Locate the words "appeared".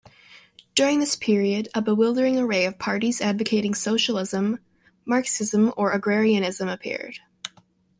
6.67-7.19